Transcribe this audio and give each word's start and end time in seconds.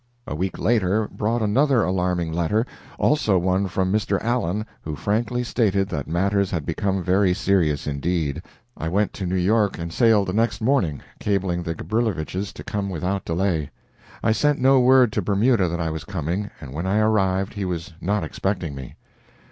A 0.25 0.33
week 0.33 0.57
later 0.57 1.07
brought 1.07 1.43
another 1.43 1.83
alarming 1.83 2.33
letter, 2.33 2.65
also 2.97 3.37
one 3.37 3.67
from 3.67 3.93
Mr. 3.93 4.17
Allen, 4.23 4.65
who 4.81 4.95
frankly 4.95 5.43
stated 5.43 5.89
that 5.89 6.07
matters 6.07 6.49
had 6.49 6.65
become 6.65 7.03
very 7.03 7.35
serious 7.35 7.85
indeed. 7.85 8.41
I 8.75 8.87
went 8.89 9.13
to 9.13 9.27
New 9.27 9.35
York 9.35 9.77
and 9.77 9.93
sailed 9.93 10.27
the 10.27 10.33
next 10.33 10.59
morning, 10.59 11.03
cabling 11.19 11.61
the 11.61 11.75
Gabrilowitsches 11.75 12.51
to 12.53 12.63
come 12.63 12.89
without 12.89 13.25
delay. 13.25 13.69
I 14.23 14.31
sent 14.31 14.57
no 14.57 14.79
word 14.79 15.11
to 15.13 15.21
Bermuda 15.21 15.67
that 15.67 15.79
I 15.79 15.91
was 15.91 16.03
coming, 16.03 16.49
and 16.59 16.73
when 16.73 16.87
I 16.87 16.97
arrived 16.97 17.53
he 17.53 17.63
was 17.63 17.93
not 18.01 18.23
expecting 18.23 18.73
me. 18.73 18.95